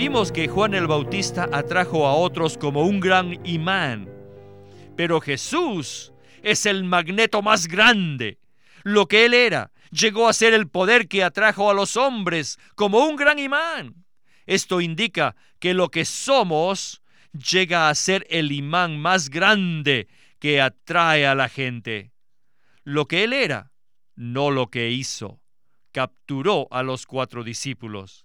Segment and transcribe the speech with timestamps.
[0.00, 4.08] Vimos que Juan el Bautista atrajo a otros como un gran imán,
[4.96, 8.38] pero Jesús es el magneto más grande.
[8.82, 13.04] Lo que él era llegó a ser el poder que atrajo a los hombres como
[13.04, 14.06] un gran imán.
[14.46, 17.02] Esto indica que lo que somos
[17.34, 20.08] llega a ser el imán más grande
[20.38, 22.14] que atrae a la gente.
[22.84, 23.70] Lo que él era,
[24.16, 25.42] no lo que hizo.
[25.92, 28.24] Capturó a los cuatro discípulos.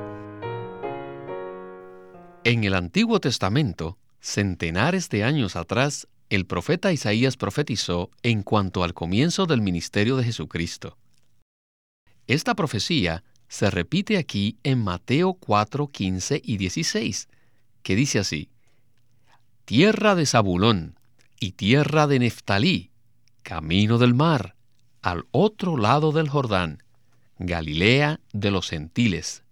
[2.43, 8.95] En el Antiguo Testamento, centenares de años atrás, el profeta Isaías profetizó en cuanto al
[8.95, 10.97] comienzo del ministerio de Jesucristo.
[12.25, 17.29] Esta profecía se repite aquí en Mateo 4, 15 y 16,
[17.83, 18.49] que dice así,
[19.65, 20.99] Tierra de Zabulón
[21.39, 22.89] y tierra de Neftalí,
[23.43, 24.55] camino del mar,
[25.03, 26.81] al otro lado del Jordán,
[27.37, 29.43] Galilea de los gentiles.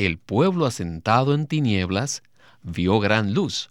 [0.00, 2.22] El pueblo asentado en tinieblas
[2.62, 3.70] vio gran luz,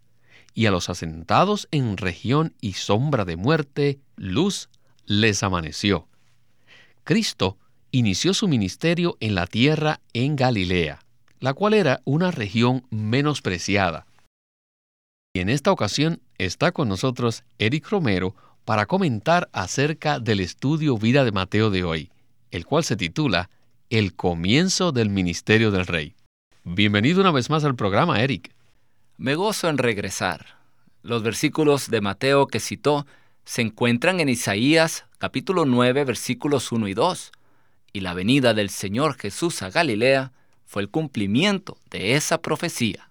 [0.54, 4.70] y a los asentados en región y sombra de muerte, luz
[5.08, 6.08] les amaneció.
[7.04, 7.58] Cristo
[7.90, 11.00] inició su ministerio en la tierra en Galilea,
[11.40, 14.06] la cual era una región menospreciada.
[15.34, 18.36] Y en esta ocasión está con nosotros Eric Romero
[18.66, 22.12] para comentar acerca del estudio Vida de Mateo de hoy,
[22.52, 23.50] el cual se titula
[23.90, 26.14] El comienzo del ministerio del Rey.
[26.66, 28.54] Bienvenido una vez más al programa, Eric.
[29.18, 30.58] Me gozo en regresar.
[31.04, 33.08] Los versículos de Mateo que citó
[33.46, 37.32] se encuentran en Isaías capítulo 9 versículos 1 y 2,
[37.94, 40.34] y la venida del Señor Jesús a Galilea
[40.66, 43.10] fue el cumplimiento de esa profecía.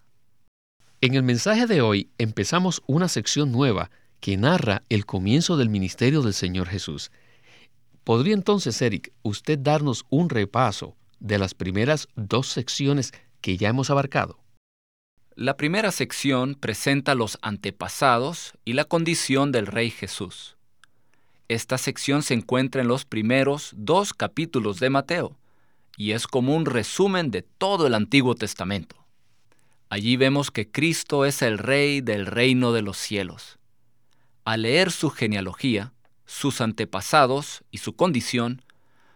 [1.00, 3.90] En el mensaje de hoy empezamos una sección nueva
[4.20, 7.10] que narra el comienzo del ministerio del Señor Jesús.
[8.04, 13.90] ¿Podría entonces, Eric, usted darnos un repaso de las primeras dos secciones que ya hemos
[13.90, 14.38] abarcado?
[15.34, 20.56] La primera sección presenta los antepasados y la condición del Rey Jesús.
[21.46, 25.38] Esta sección se encuentra en los primeros dos capítulos de Mateo
[25.96, 28.96] y es como un resumen de todo el Antiguo Testamento.
[29.90, 33.58] Allí vemos que Cristo es el Rey del reino de los cielos.
[34.44, 35.92] Al leer su genealogía,
[36.26, 38.62] sus antepasados y su condición,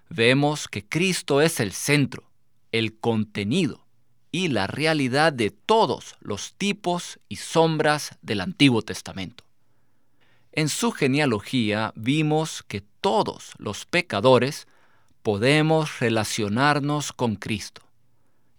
[0.08, 2.30] vemos que Cristo es el centro,
[2.70, 3.81] el contenido
[4.32, 9.44] y la realidad de todos los tipos y sombras del Antiguo Testamento.
[10.52, 14.66] En su genealogía vimos que todos los pecadores
[15.22, 17.82] podemos relacionarnos con Cristo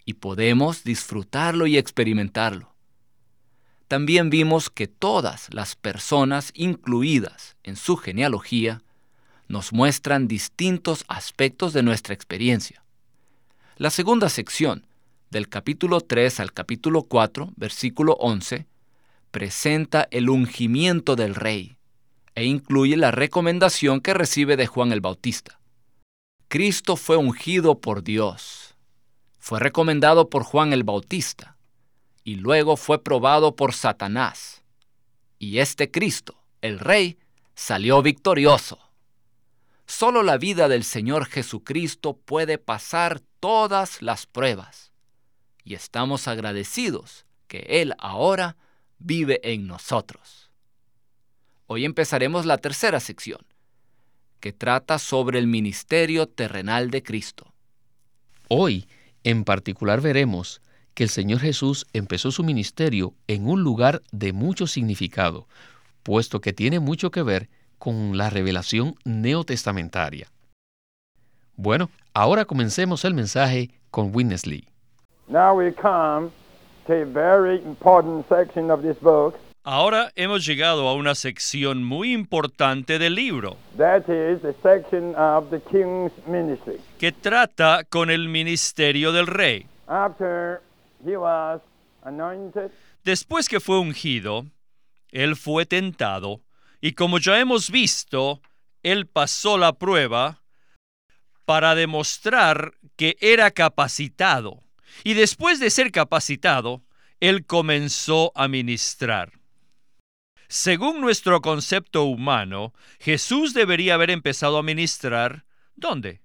[0.05, 2.73] y podemos disfrutarlo y experimentarlo.
[3.87, 8.81] También vimos que todas las personas incluidas en su genealogía
[9.47, 12.83] nos muestran distintos aspectos de nuestra experiencia.
[13.77, 14.87] La segunda sección,
[15.33, 18.67] del capítulo 3 al capítulo 4, versículo 11,
[19.31, 21.75] presenta el ungimiento del rey
[22.35, 25.59] e incluye la recomendación que recibe de Juan el Bautista.
[26.49, 28.75] Cristo fue ungido por Dios,
[29.39, 31.57] fue recomendado por Juan el Bautista
[32.23, 34.61] y luego fue probado por Satanás.
[35.39, 37.17] Y este Cristo, el Rey,
[37.55, 38.77] salió victorioso.
[39.87, 44.92] Solo la vida del Señor Jesucristo puede pasar todas las pruebas.
[45.63, 48.57] Y estamos agradecidos que Él ahora
[48.99, 50.51] vive en nosotros.
[51.67, 53.41] Hoy empezaremos la tercera sección,
[54.39, 57.53] que trata sobre el ministerio terrenal de Cristo.
[58.49, 58.87] Hoy,
[59.23, 60.61] en particular, veremos
[60.93, 65.47] que el Señor Jesús empezó su ministerio en un lugar de mucho significado,
[66.03, 67.49] puesto que tiene mucho que ver
[67.79, 70.27] con la revelación neotestamentaria.
[71.55, 74.67] Bueno, ahora comencemos el mensaje con Witness Lee.
[79.63, 83.57] Ahora hemos llegado a una sección muy importante del libro.
[86.99, 89.65] Que trata con el ministerio del rey.
[93.03, 94.45] Después que fue ungido,
[95.09, 96.41] él fue tentado
[96.79, 98.39] y como ya hemos visto,
[98.83, 100.43] él pasó la prueba
[101.45, 104.59] para demostrar que era capacitado
[105.03, 106.83] Y después de ser capacitado,
[107.19, 109.31] él comenzó a ministrar.
[110.47, 115.45] Según nuestro concepto humano, Jesús debería haber empezado a ministrar
[115.75, 116.21] ¿dónde?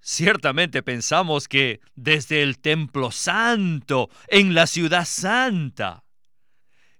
[0.00, 6.04] Ciertamente pensamos que desde el templo santo, en la ciudad santa.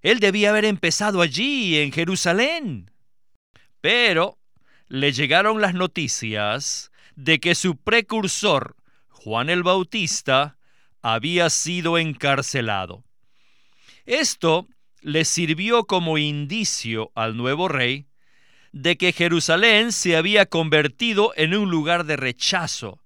[0.03, 2.91] Él debía haber empezado allí, en Jerusalén.
[3.81, 4.39] Pero
[4.89, 8.77] le llegaron las noticias de que su precursor,
[9.09, 10.59] Juan el Bautista,
[11.03, 13.05] había sido encarcelado.
[14.07, 14.69] Esto
[15.03, 18.07] le sirvió como indicio al nuevo rey
[18.73, 23.03] de que Jerusalén se había convertido en un lugar de rechazo.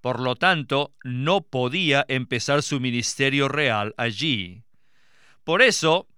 [0.00, 4.64] Por lo tanto, no podía empezar su ministerio real allí.
[5.44, 6.08] Por eso,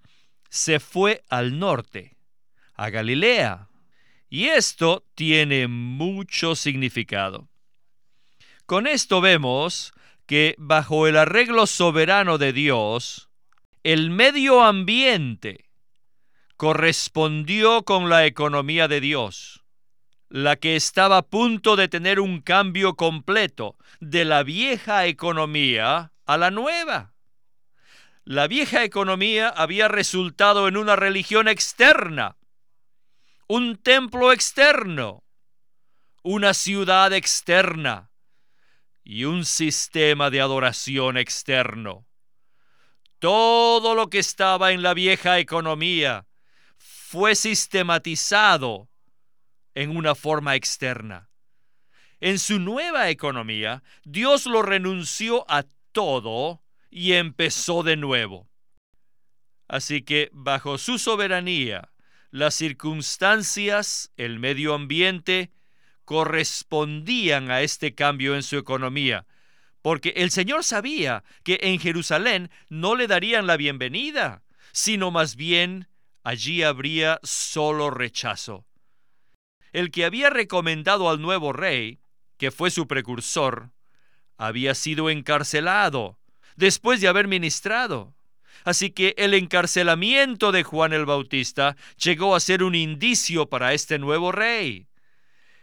[0.48, 2.16] se fue al norte,
[2.74, 3.68] a Galilea.
[4.30, 7.48] Y esto tiene mucho significado.
[8.66, 9.92] Con esto vemos
[10.26, 13.28] que bajo el arreglo soberano de Dios,
[13.82, 15.70] el medio ambiente
[16.56, 19.64] correspondió con la economía de Dios,
[20.30, 26.36] la que estaba a punto de tener un cambio completo de la vieja economía a
[26.38, 27.12] la nueva.
[28.24, 32.36] La vieja economía había resultado en una religión externa,
[33.46, 35.22] un templo externo,
[36.22, 38.13] una ciudad externa
[39.04, 42.06] y un sistema de adoración externo.
[43.18, 46.26] Todo lo que estaba en la vieja economía
[46.76, 48.88] fue sistematizado
[49.74, 51.28] en una forma externa.
[52.20, 58.48] En su nueva economía, Dios lo renunció a todo y empezó de nuevo.
[59.68, 61.92] Así que bajo su soberanía,
[62.30, 65.50] las circunstancias, el medio ambiente,
[66.04, 69.26] correspondían a este cambio en su economía,
[69.82, 74.42] porque el Señor sabía que en Jerusalén no le darían la bienvenida,
[74.72, 75.88] sino más bien
[76.22, 78.64] allí habría solo rechazo.
[79.72, 81.98] El que había recomendado al nuevo rey,
[82.38, 83.70] que fue su precursor,
[84.36, 86.18] había sido encarcelado
[86.56, 88.14] después de haber ministrado.
[88.64, 93.98] Así que el encarcelamiento de Juan el Bautista llegó a ser un indicio para este
[93.98, 94.86] nuevo rey.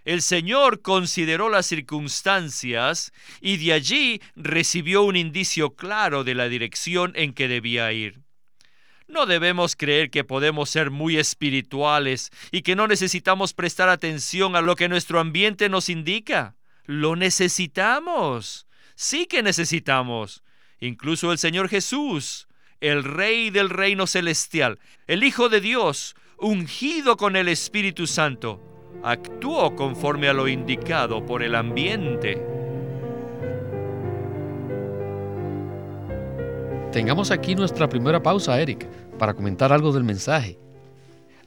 [0.03, 7.13] El Señor consideró las circunstancias y de allí recibió un indicio claro de la dirección
[7.15, 8.21] en que debía ir.
[9.07, 14.61] No debemos creer que podemos ser muy espirituales y que no necesitamos prestar atención a
[14.61, 16.55] lo que nuestro ambiente nos indica.
[16.85, 18.67] Lo necesitamos.
[18.95, 20.43] Sí que necesitamos.
[20.79, 22.47] Incluso el Señor Jesús,
[22.79, 28.70] el Rey del reino celestial, el Hijo de Dios, ungido con el Espíritu Santo,
[29.03, 32.45] actuó conforme a lo indicado por el ambiente.
[36.91, 40.59] Tengamos aquí nuestra primera pausa, Eric, para comentar algo del mensaje.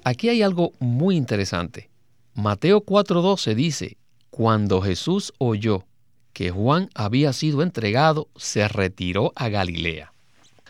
[0.02, 1.91] Aquí hay algo muy interesante.
[2.35, 3.96] Mateo 4:12 dice,
[4.31, 5.85] cuando Jesús oyó
[6.32, 10.12] que Juan había sido entregado, se retiró a Galilea.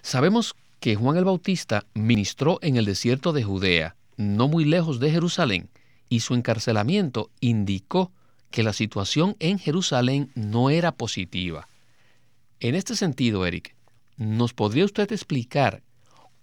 [0.02, 5.10] Sabemos que Juan el Bautista ministró en el desierto de Judea, no muy lejos de
[5.10, 5.70] Jerusalén,
[6.14, 8.12] y su encarcelamiento indicó
[8.52, 11.66] que la situación en Jerusalén no era positiva.
[12.60, 13.74] En este sentido, Eric,
[14.16, 15.82] ¿nos podría usted explicar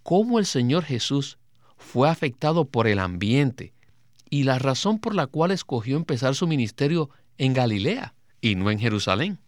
[0.03, 1.37] cómo el Señor Jesús
[1.77, 3.73] fue afectado por el ambiente
[4.29, 8.79] y la razón por la cual escogió empezar su ministerio en Galilea y no en
[8.79, 9.39] Jerusalén?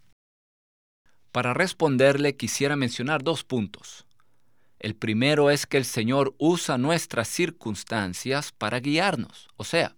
[1.32, 4.06] Para responderle quisiera mencionar dos puntos.
[4.78, 9.96] El primero es que el Señor usa nuestras circunstancias para guiarnos, o sea,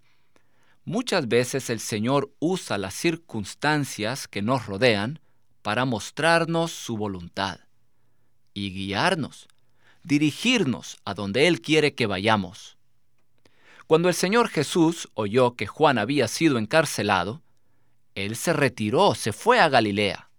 [0.89, 5.19] Muchas veces el Señor usa las circunstancias que nos rodean
[5.63, 7.59] para mostrarnos su voluntad
[8.55, 9.49] y guiarnos,
[10.05, 12.79] dirigirnos a donde Él quiere que vayamos.
[13.89, 17.43] Cuando el Señor Jesús oyó que Juan había sido encarcelado,
[18.15, 20.31] Él se retiró, se fue a Galilea.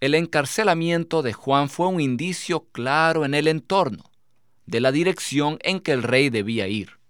[0.00, 4.10] El encarcelamiento de Juan fue un indicio claro en el entorno
[4.64, 7.03] de la dirección en que el rey debía ir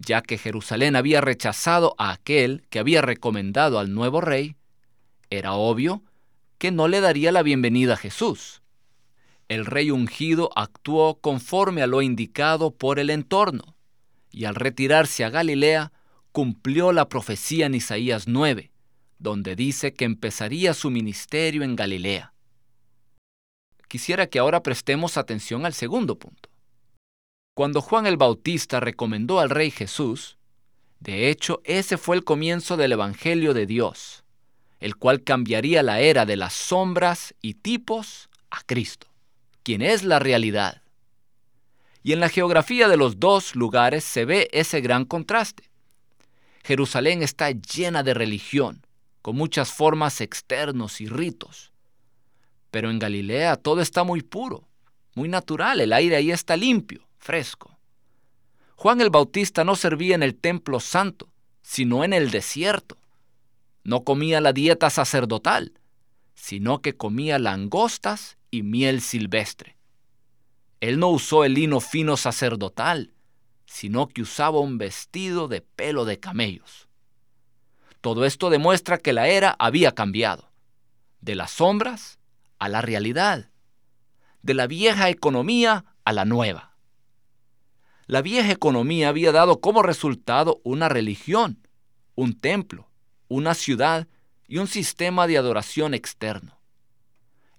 [0.00, 4.56] ya que Jerusalén había rechazado a aquel que había recomendado al nuevo rey,
[5.28, 6.02] era obvio
[6.58, 8.62] que no le daría la bienvenida a Jesús.
[9.48, 13.76] El rey ungido actuó conforme a lo indicado por el entorno,
[14.30, 15.92] y al retirarse a Galilea
[16.32, 18.72] cumplió la profecía en Isaías 9,
[19.18, 22.32] donde dice que empezaría su ministerio en Galilea.
[23.88, 26.49] Quisiera que ahora prestemos atención al segundo punto.
[27.54, 30.38] Cuando Juan el Bautista recomendó al rey Jesús,
[31.00, 34.24] de hecho ese fue el comienzo del Evangelio de Dios.
[34.80, 39.06] el cual cambiaría la era de las sombras y tipos a Cristo,
[39.62, 40.82] quien es la realidad.
[42.02, 45.70] Y en la geografía de los dos lugares se ve ese gran contraste.
[46.64, 48.86] Jerusalén está llena de religión,
[49.20, 51.72] con muchas formas externos y ritos.
[52.70, 54.66] Pero en Galilea todo está muy puro,
[55.14, 57.78] muy natural, el aire ahí está limpio, fresco.
[58.74, 61.28] Juan el Bautista no servía en el templo santo,
[61.62, 62.96] sino en el desierto.
[63.84, 65.74] No comía la dieta sacerdotal,
[66.34, 69.76] sino que comía langostas y miel silvestre.
[70.80, 73.12] Él no usó el lino fino sacerdotal,
[73.66, 76.88] sino que usaba un vestido de pelo de camellos.
[78.00, 80.50] Todo esto demuestra que la era había cambiado,
[81.20, 82.18] de las sombras
[82.58, 83.50] a la realidad,
[84.40, 86.69] de la vieja economía a la nueva.
[88.10, 91.68] La vieja economía había dado como resultado una religión,
[92.16, 92.90] un templo,
[93.28, 94.08] una ciudad
[94.48, 96.58] y un sistema de adoración externo.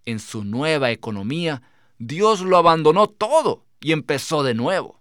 [0.04, 1.62] En su nueva economía,
[2.00, 5.00] Dios lo abandonó todo y empezó de nuevo.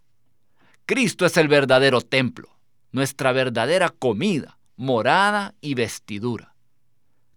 [0.87, 2.57] Cristo es el verdadero templo,
[2.93, 6.55] nuestra verdadera comida, morada y vestidura.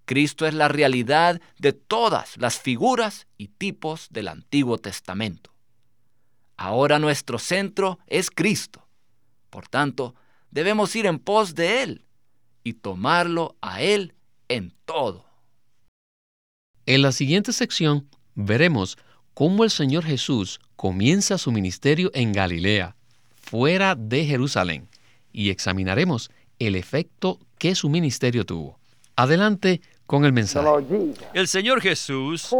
[0.06, 5.53] Cristo es la realidad de todas las figuras y tipos del Antiguo Testamento.
[6.58, 8.86] Ahora nuestro centro es Cristo.
[9.50, 10.16] Por tanto,
[10.52, 12.06] debemos ir en pos de Él
[12.64, 14.14] y tomarlo a Él
[14.48, 15.26] en todo.
[16.86, 18.98] En la siguiente sección veremos
[19.34, 22.96] cómo el Señor Jesús comienza su ministerio en Galilea,
[23.36, 24.90] fuera de Jerusalén,
[25.32, 26.30] y examinaremos
[26.60, 28.80] el efecto que su ministerio tuvo.
[29.16, 30.68] Adelante con el mensaje.
[31.34, 32.54] El Señor Jesús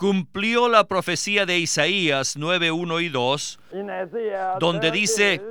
[0.00, 5.42] cumplió la profecía de Isaías 9, 1 y 2, In Isaiah, donde dice,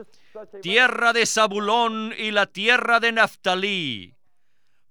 [0.64, 4.16] tierra de Zabulón y la tierra de Naftalí,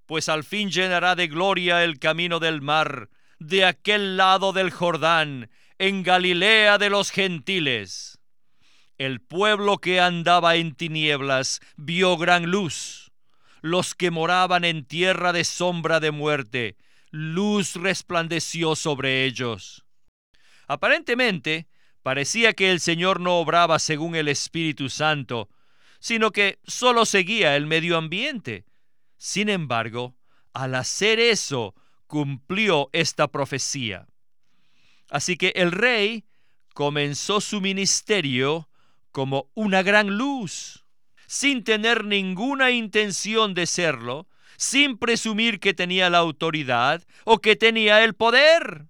[0.07, 3.09] pues al fin llenará de gloria el camino del mar,
[3.41, 8.21] de aquel lado del Jordán, en Galilea de los gentiles.
[8.97, 13.11] El pueblo que andaba en tinieblas vio gran luz.
[13.61, 16.77] Los que moraban en tierra de sombra de muerte,
[17.11, 19.85] luz resplandeció sobre ellos.
[20.67, 21.69] Aparentemente,
[22.03, 25.49] parecía que el Señor no obraba según el Espíritu Santo,
[26.01, 28.65] sino que solo seguía el medio ambiente.
[29.17, 30.17] Sin embargo,
[30.53, 31.75] al hacer eso,
[32.07, 34.07] cumplió esta profecía.
[35.11, 36.25] Así que el rey
[36.75, 38.69] comenzó su ministerio
[39.11, 40.85] como una gran luz,
[41.27, 48.05] sin tener ninguna intención de serlo, sin presumir que tenía la autoridad o que tenía
[48.05, 48.89] el poder.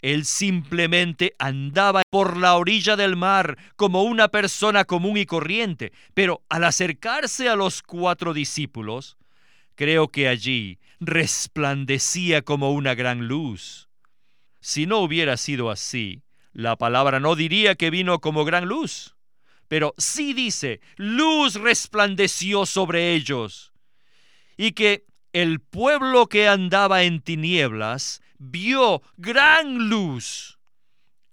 [0.00, 6.42] Él simplemente andaba por la orilla del mar como una persona común y corriente, pero
[6.48, 9.18] al acercarse a los cuatro discípulos,
[9.74, 13.88] creo que allí resplandecía como una gran luz.
[14.60, 16.22] Si no hubiera sido así,
[16.52, 19.16] la palabra no diría que vino como gran luz,
[19.68, 23.73] pero sí dice, luz resplandeció sobre ellos,
[24.56, 30.58] y que el pueblo que andaba en tinieblas vio gran luz.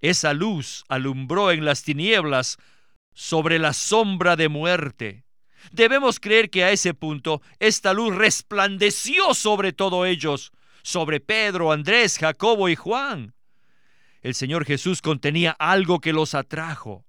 [0.01, 2.57] Esa luz alumbró en las tinieblas
[3.13, 5.25] sobre la sombra de muerte.
[5.71, 10.51] Debemos creer que a ese punto esta luz resplandeció sobre todos ellos,
[10.81, 13.35] sobre Pedro, Andrés, Jacobo y Juan.
[14.21, 17.05] El Señor Jesús contenía algo que los atrajo.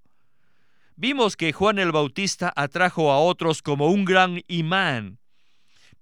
[0.97, 5.19] Vimos que Juan el Bautista atrajo a otros como un gran imán,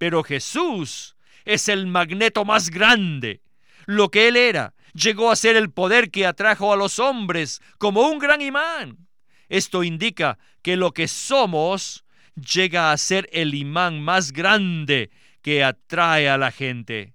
[0.00, 1.14] pero Jesús
[1.44, 3.42] es el magneto más grande.
[3.84, 8.08] Lo que Él era llegó a ser el poder que atrajo a los hombres como
[8.08, 9.08] un gran imán.
[9.50, 15.10] Esto indica que lo que somos llega a ser el imán más grande
[15.42, 17.12] que atrae a la gente.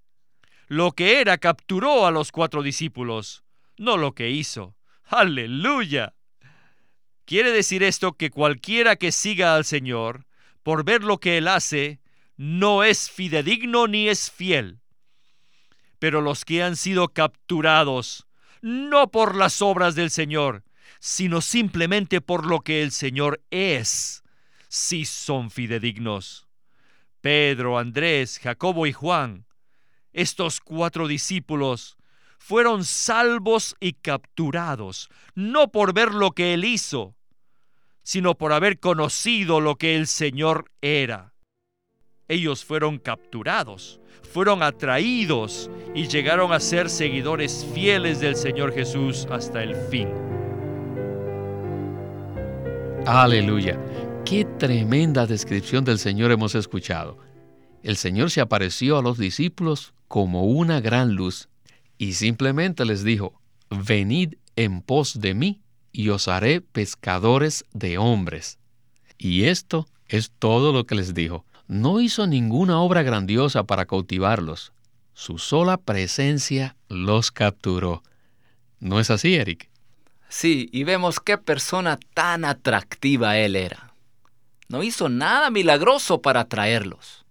[0.67, 3.43] Lo que era capturó a los cuatro discípulos,
[3.77, 4.75] no lo que hizo.
[5.05, 6.13] Aleluya.
[7.25, 10.27] Quiere decir esto que cualquiera que siga al Señor,
[10.61, 11.99] por ver lo que Él hace,
[12.37, 14.79] no es fidedigno ni es fiel.
[15.99, 18.27] Pero los que han sido capturados,
[18.61, 20.63] no por las obras del Señor,
[20.99, 24.23] sino simplemente por lo que el Señor es,
[24.67, 26.47] sí son fidedignos.
[27.21, 29.45] Pedro, Andrés, Jacobo y Juan,
[30.13, 31.97] estos cuatro discípulos,
[32.39, 37.15] fueron salvos y capturados, no por ver lo que Él hizo,
[38.03, 41.34] sino por haber conocido lo que el Señor era.
[42.27, 43.99] Ellos fueron capturados,
[44.33, 50.09] fueron atraídos y llegaron a ser seguidores fieles del Señor Jesús hasta el fin.
[53.05, 53.79] Aleluya.
[54.25, 57.19] Qué tremenda descripción del Señor hemos escuchado.
[57.83, 61.47] El Señor se apareció a los discípulos como una gran luz
[61.99, 63.39] y simplemente les dijo,
[63.69, 68.57] venid en pos de mí y os haré pescadores de hombres.
[69.19, 71.45] Y esto es todo lo que les dijo.
[71.67, 74.71] No hizo ninguna obra grandiosa para cautivarlos.
[75.13, 78.03] Su sola presencia los capturó.
[78.79, 79.69] ¿No es así, Eric?
[80.29, 83.93] Sí, y vemos qué persona tan atractiva él era.
[84.67, 87.25] No hizo nada milagroso para atraerlos.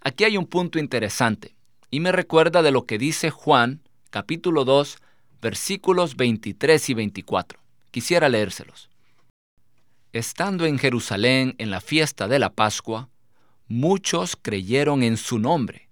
[0.00, 1.54] Aquí hay un punto interesante,
[1.90, 3.80] y me recuerda de lo que dice Juan,
[4.10, 4.98] capítulo 2,
[5.40, 7.60] versículos 23 y 24.
[7.90, 8.88] Quisiera leérselos.
[10.12, 13.08] Estando en Jerusalén en la fiesta de la Pascua,
[13.72, 15.88] muchos creyeron en su nombre,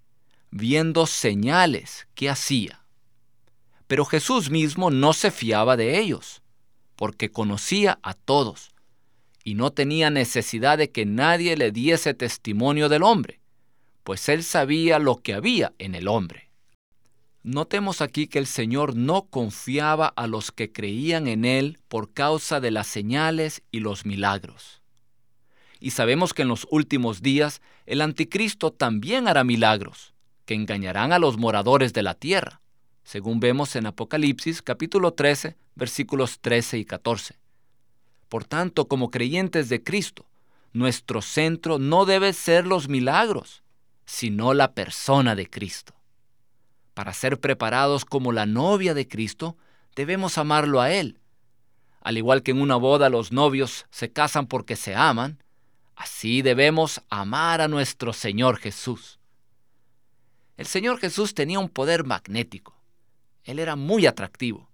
[0.51, 2.85] viendo señales que hacía.
[3.87, 6.43] Pero Jesús mismo no se fiaba de ellos,
[6.95, 8.71] porque conocía a todos,
[9.43, 13.39] y no tenía necesidad de que nadie le diese testimonio del hombre,
[14.03, 16.51] pues él sabía lo que había en el hombre.
[17.41, 22.59] Notemos aquí que el Señor no confiaba a los que creían en Él por causa
[22.59, 24.80] de las señales y los milagros.
[25.81, 30.13] Y sabemos que en los últimos días el anticristo también hará milagros,
[30.45, 32.61] que engañarán a los moradores de la tierra,
[33.03, 37.39] según vemos en Apocalipsis capítulo 13, versículos 13 y 14.
[38.29, 40.27] Por tanto, como creyentes de Cristo,
[40.71, 43.63] nuestro centro no debe ser los milagros,
[44.05, 45.95] sino la persona de Cristo.
[46.93, 49.57] Para ser preparados como la novia de Cristo,
[49.95, 51.17] debemos amarlo a Él.
[52.01, 55.39] Al igual que en una boda los novios se casan porque se aman,
[56.01, 59.19] así debemos amar a nuestro Señor Jesús.
[60.57, 62.75] El Señor Jesús tenía un poder magnético.
[63.43, 64.69] Él era muy atractivo,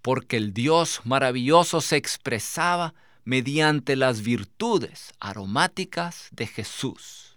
[0.00, 2.94] porque el Dios maravilloso se expresaba
[3.24, 7.32] mediante las virtudes aromáticas de Jesús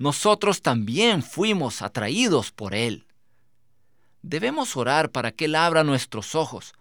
[0.00, 3.04] nosotros también fuimos atraídos por Él.
[4.22, 6.72] Debemos orar para que Él abra nuestros ojos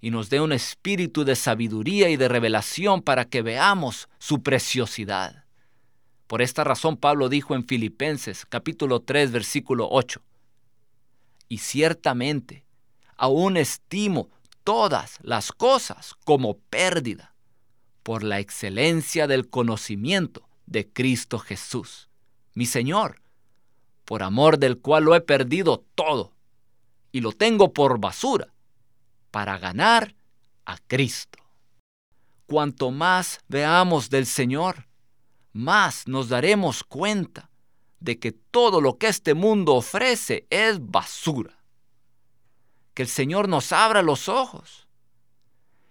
[0.00, 5.44] y nos dé un espíritu de sabiduría y de revelación para que veamos su preciosidad.
[6.26, 10.20] Por esta razón Pablo dijo en Filipenses capítulo 3 versículo 8,
[11.48, 12.64] Y ciertamente
[13.16, 14.30] aún estimo
[14.64, 17.34] todas las cosas como pérdida
[18.02, 22.08] por la excelencia del conocimiento de Cristo Jesús
[22.58, 23.22] mi Señor,
[24.04, 26.32] por amor del cual lo he perdido todo
[27.12, 28.52] y lo tengo por basura,
[29.30, 30.14] para ganar
[30.64, 31.38] a Cristo.
[32.46, 34.86] Cuanto más veamos del Señor,
[35.52, 37.50] más nos daremos cuenta
[38.00, 41.58] de que todo lo que este mundo ofrece es basura.
[42.94, 44.88] Que el Señor nos abra los ojos.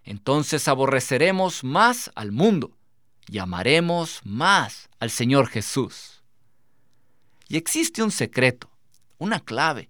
[0.03, 2.77] Entonces aborreceremos más al mundo
[3.27, 6.23] y amaremos más al Señor Jesús.
[7.49, 8.69] Y existe un secreto,
[9.17, 9.89] una clave,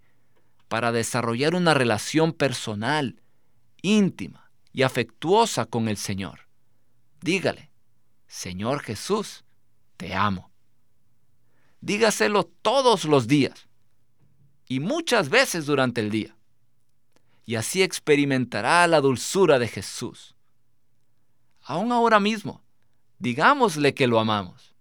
[0.67, 3.21] para desarrollar una relación personal,
[3.81, 6.47] íntima y afectuosa con el Señor.
[7.21, 7.71] Dígale,
[8.27, 9.43] Señor Jesús,
[9.97, 10.51] te amo.
[11.81, 13.67] Dígaselo todos los días
[14.67, 16.35] y muchas veces durante el día.
[17.45, 20.35] Y así experimentará la dulzura de Jesús.
[21.61, 22.63] Aún ahora mismo,
[23.19, 24.75] digámosle que lo amamos.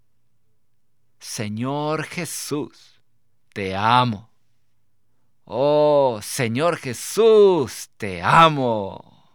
[1.19, 3.01] Señor Jesús,
[3.53, 4.31] te amo.
[5.49, 9.31] Oh, Señor Jesús, te amo.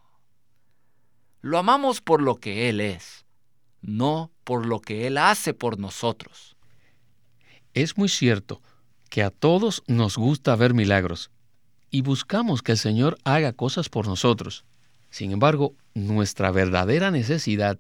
[1.40, 3.26] Lo amamos por lo que Él es,
[3.82, 6.58] no por lo que Él hace por nosotros.
[7.74, 8.62] Es muy cierto
[9.10, 11.32] que a todos nos gusta ver milagros
[11.90, 14.66] y buscamos que el Señor haga cosas por nosotros.
[15.10, 17.80] Sin embargo, nuestra verdadera necesidad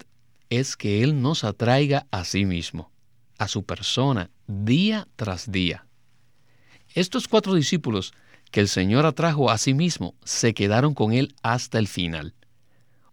[0.49, 2.91] es que Él nos atraiga a sí mismo
[3.37, 5.85] a su persona día tras día.
[6.93, 8.13] Estos cuatro discípulos
[8.51, 12.35] que el Señor atrajo a sí mismo se quedaron con Él hasta el final.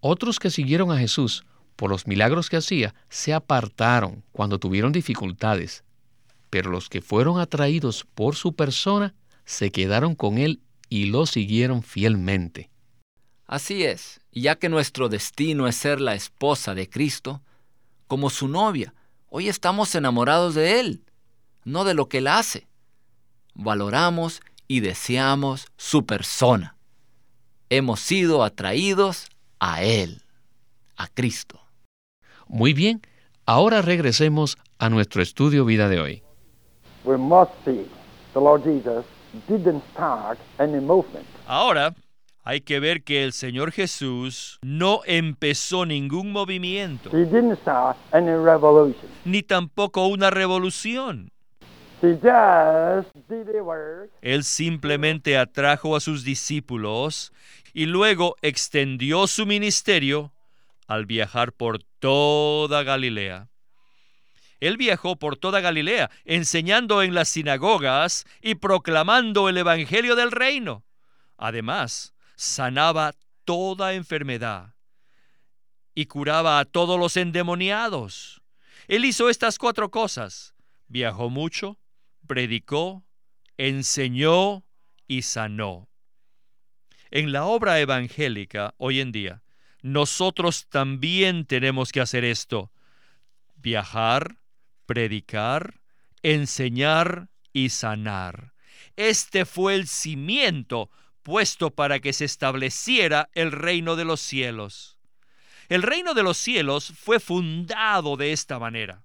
[0.00, 1.44] Otros que siguieron a Jesús
[1.76, 5.84] por los milagros que hacía se apartaron cuando tuvieron dificultades,
[6.50, 11.82] pero los que fueron atraídos por su persona se quedaron con Él y lo siguieron
[11.82, 12.70] fielmente.
[13.46, 17.40] Así es, ya que nuestro destino es ser la esposa de Cristo,
[18.06, 18.92] como su novia,
[19.30, 21.04] Hoy estamos enamorados de Él,
[21.64, 22.66] no de lo que Él hace.
[23.54, 26.76] Valoramos y deseamos su persona.
[27.70, 29.28] Hemos sido atraídos
[29.58, 30.22] a Él,
[30.96, 31.60] a Cristo.
[32.46, 33.02] Muy bien,
[33.46, 36.22] ahora regresemos a nuestro estudio vida de hoy.
[41.46, 41.94] Ahora
[42.44, 48.30] Hay que ver que el Señor Jesús no empezó ningún movimiento, He didn't start any
[48.30, 49.06] revolution.
[49.26, 51.30] ni tampoco una revolución.
[54.20, 57.32] Él simplemente atrajo a sus discípulos
[57.72, 60.32] y luego extendió su ministerio
[60.86, 63.48] al viajar por toda Galilea.
[64.60, 70.84] Él viajó por toda Galilea, enseñando en las sinagogas y proclamando el Evangelio del reino.
[71.36, 74.74] Además, sanaba toda enfermedad
[75.94, 78.42] y curaba a todos los endemoniados.
[78.88, 80.54] Él hizo estas cuatro cosas.
[80.88, 81.78] Viajó mucho,
[82.28, 83.04] predicó,
[83.56, 84.64] enseñó
[85.08, 85.88] y sanó.
[87.10, 89.42] En la obra evangélica hoy en día,
[89.82, 92.70] nosotros también tenemos que hacer esto.
[93.56, 94.38] Viajar,
[94.86, 95.80] predicar,
[96.22, 98.52] enseñar y sanar.
[98.96, 100.90] Este fue el cimiento
[101.22, 104.98] puesto para que se estableciera el reino de los cielos.
[105.68, 109.04] El reino de los cielos fue fundado de esta manera,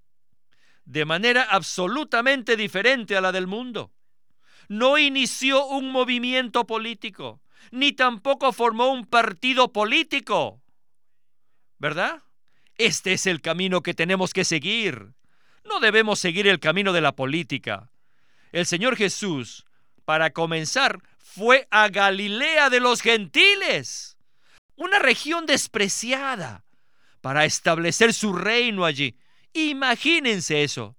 [0.86, 3.92] de manera absolutamente diferente a la del mundo.
[4.68, 7.42] No inició un movimiento político,
[7.72, 10.62] ni tampoco formó un partido político.
[11.80, 12.24] ¿Verdad?
[12.78, 15.14] Este es el camino que tenemos que seguir.
[15.64, 17.90] No debemos seguir el camino de la política.
[18.52, 19.66] El Señor Jesús,
[20.06, 24.18] para comenzar, fue a Galilea de los gentiles,
[24.76, 26.64] una región despreciada,
[27.22, 29.16] para establecer su reino allí.
[29.54, 30.98] Imagínense eso.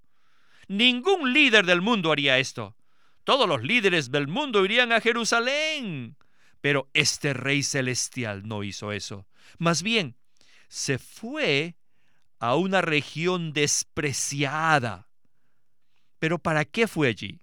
[0.69, 2.77] Ningún líder del mundo haría esto.
[3.25, 6.17] Todos los líderes del mundo irían a Jerusalén.
[6.61, 9.27] Pero este rey celestial no hizo eso.
[9.59, 10.17] Más bien,
[10.69, 11.77] se fue
[12.39, 15.09] a una región despreciada.
[16.19, 17.41] ¿Pero para qué fue allí?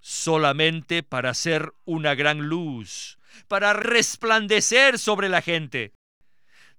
[0.00, 5.92] Solamente para ser una gran luz, para resplandecer sobre la gente.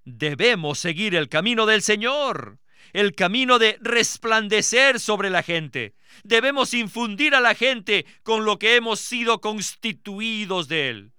[0.04, 2.61] Debemos seguir el camino del Señor,
[2.94, 5.94] el camino de resplandecer sobre la gente.
[6.24, 11.12] Debemos infundir a la gente con lo que hemos sido constituidos de Él.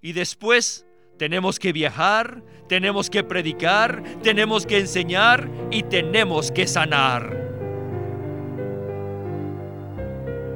[0.00, 0.86] Y después
[1.18, 7.36] tenemos que viajar, tenemos que predicar, tenemos que enseñar y tenemos que sanar.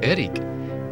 [0.01, 0.33] Eric,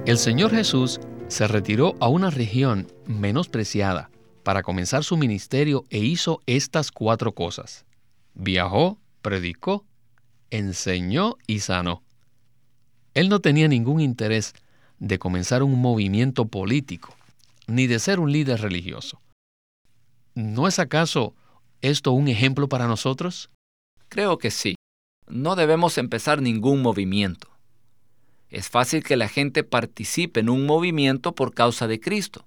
[0.07, 4.11] el Señor Jesús se retiró a una región menospreciada
[4.43, 7.87] para comenzar su ministerio e hizo estas cuatro cosas.
[8.35, 9.85] Viajó, predicó,
[10.51, 12.03] enseñó y sanó.
[13.15, 14.55] Él no tenía ningún interés
[14.99, 17.15] de comenzar un movimiento político,
[17.67, 19.21] ni de ser un líder religioso.
[20.35, 21.35] ¿No es acaso
[21.81, 23.51] esto un ejemplo para nosotros?
[24.09, 24.75] Creo que sí.
[25.29, 27.49] No debemos empezar ningún movimiento.
[28.49, 32.47] Es fácil que la gente participe en un movimiento por causa de Cristo,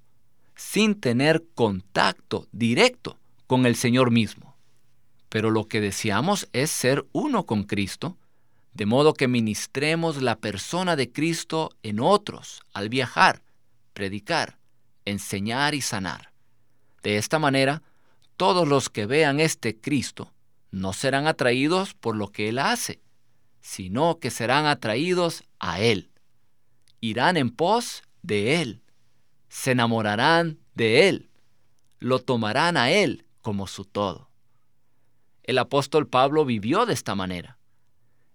[0.55, 4.52] sin tener contacto directo con el Señor mismo.
[5.33, 8.19] Pero lo que deseamos es ser uno con Cristo,
[8.75, 13.41] de modo que ministremos la persona de Cristo en otros al viajar,
[13.95, 14.59] predicar,
[15.05, 16.31] enseñar y sanar.
[17.01, 17.81] De esta manera,
[18.37, 20.31] todos los que vean este Cristo
[20.69, 23.01] no serán atraídos por lo que Él hace,
[23.59, 26.11] sino que serán atraídos a Él.
[27.01, 28.83] Irán en pos de Él,
[29.49, 31.31] se enamorarán de Él,
[31.97, 34.29] lo tomarán a Él como su todo.
[35.43, 37.57] El apóstol Pablo vivió de esta manera.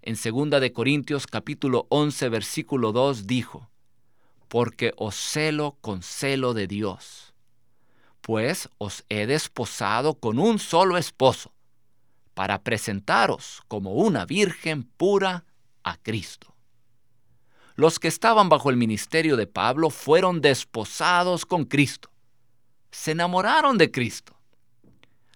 [0.03, 3.71] En 2 de Corintios capítulo 11 versículo 2 dijo,
[4.49, 7.33] porque os celo con celo de Dios,
[8.21, 11.55] pues os he desposado con un solo esposo,
[12.35, 15.47] para presentaros como una virgen pura
[15.85, 16.55] a Cristo.
[17.75, 22.11] Los que estaban bajo el ministerio de Pablo fueron desposados con Cristo.
[22.91, 24.38] Se enamoraron de Cristo.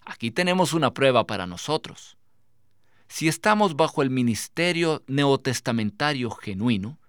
[0.05, 2.17] Aquí tenemos una prueba para nosotros.
[3.07, 6.99] Si estamos bajo el ministerio neotestamentario genuino,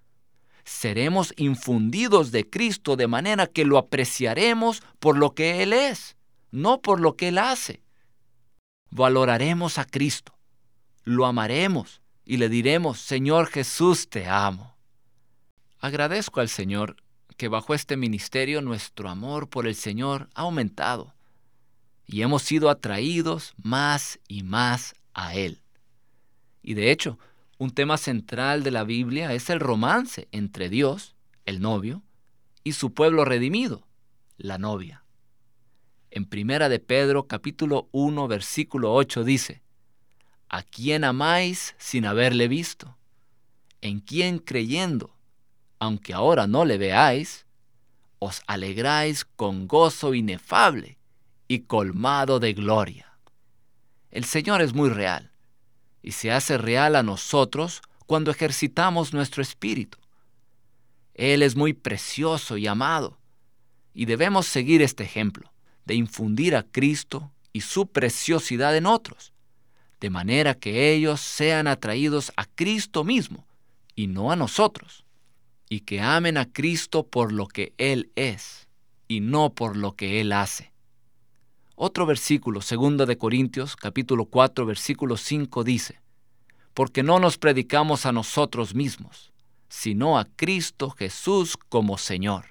[0.65, 6.17] seremos infundidos de Cristo de manera que lo apreciaremos por lo que Él es,
[6.51, 7.83] no por lo que Él hace.
[8.91, 10.39] Valoraremos a Cristo,
[11.05, 14.77] lo amaremos y le diremos, Señor Jesús, te amo.
[15.81, 16.97] Agradezco al Señor
[17.37, 21.14] que bajo este ministerio nuestro amor por el Señor ha aumentado
[22.07, 25.61] y hemos sido atraídos más y más a Él.
[26.63, 27.19] Y de hecho,
[27.59, 31.15] un tema central de la Biblia es el romance entre Dios,
[31.47, 32.03] el novio,
[32.63, 33.87] y su pueblo redimido,
[34.37, 35.05] la novia.
[36.11, 39.63] En Primera de Pedro capítulo 1 versículo 8 dice,
[40.49, 42.97] ¿A quién amáis sin haberle visto?
[43.81, 45.15] ¿En quién creyendo,
[45.79, 47.47] aunque ahora no le veáis,
[48.19, 50.99] os alegráis con gozo inefable
[51.49, 53.19] y colmado de gloria.
[54.11, 55.33] El Señor es muy real
[56.03, 59.99] y se hace real a nosotros cuando ejercitamos nuestro espíritu.
[61.15, 63.19] Él es muy precioso y amado
[63.93, 65.53] y debemos seguir este ejemplo
[65.85, 69.33] de infundir a Cristo y su preciosidad en otros,
[70.01, 73.47] de manera que ellos sean atraídos a Cristo mismo
[73.95, 75.05] y no a nosotros,
[75.69, 78.69] y que amen a Cristo por lo que Él es
[79.09, 80.74] y no por lo que Él hace.
[81.77, 86.01] Otro versículo, 2 de Corintios, capítulo 4, versículo 5 dice,
[86.73, 89.33] porque no nos predicamos a nosotros mismos,
[89.69, 92.47] sino a Cristo Jesús como Señor.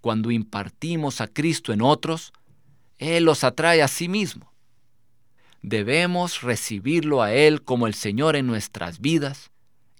[0.00, 2.32] Cuando impartimos a Cristo en otros,
[2.98, 4.52] Él los atrae a sí mismo.
[5.62, 9.50] Debemos recibirlo a Él como el Señor en nuestras vidas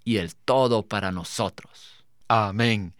[0.04, 2.04] y el todo para nosotros.
[2.28, 2.94] Amén.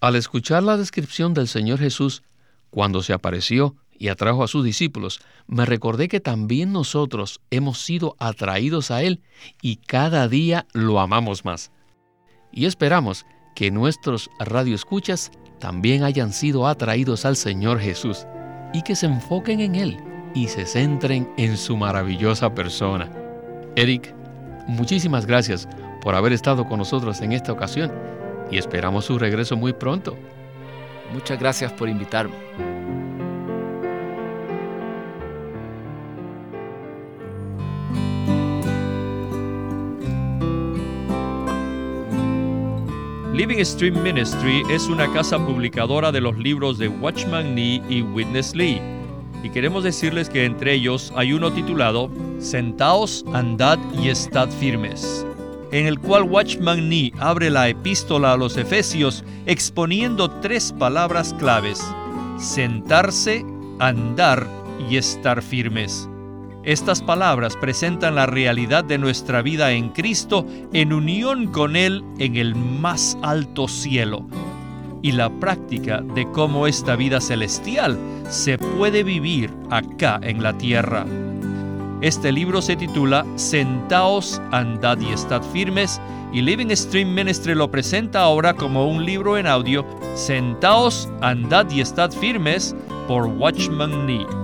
[0.00, 2.22] Al escuchar la descripción del Señor Jesús,
[2.68, 8.16] cuando se apareció y atrajo a sus discípulos, me recordé que también nosotros hemos sido
[8.18, 9.20] atraídos a Él
[9.62, 11.70] y cada día lo amamos más.
[12.52, 18.26] Y esperamos que nuestros radioescuchas también hayan sido atraídos al Señor Jesús
[18.72, 19.98] y que se enfoquen en Él
[20.34, 23.10] y se centren en su maravillosa persona.
[23.76, 24.14] Eric,
[24.66, 25.68] muchísimas gracias
[26.02, 27.92] por haber estado con nosotros en esta ocasión
[28.50, 30.16] y esperamos su regreso muy pronto.
[31.12, 32.73] Muchas gracias por invitarme.
[43.34, 48.54] Living Stream Ministry es una casa publicadora de los libros de Watchman Nee y Witness
[48.54, 48.80] Lee.
[49.42, 55.26] Y queremos decirles que entre ellos hay uno titulado Sentaos, andad y estad firmes
[55.72, 61.84] en el cual Watchman Nee abre la epístola a los Efesios exponiendo tres palabras claves,
[62.38, 63.44] sentarse,
[63.80, 64.46] andar
[64.88, 66.08] y estar firmes.
[66.64, 72.36] Estas palabras presentan la realidad de nuestra vida en Cristo en unión con Él en
[72.36, 74.26] el más alto cielo
[75.02, 77.98] y la práctica de cómo esta vida celestial
[78.30, 81.04] se puede vivir acá en la tierra.
[82.00, 86.00] Este libro se titula Sentaos, andad y estad firmes
[86.32, 91.82] y Living Stream Ministry lo presenta ahora como un libro en audio Sentaos, andad y
[91.82, 92.74] estad firmes
[93.06, 94.43] por Watchman Nee.